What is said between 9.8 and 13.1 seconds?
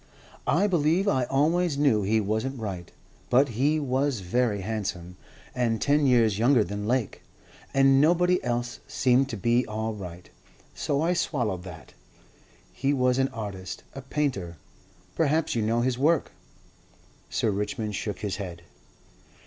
right, so I swallowed that. He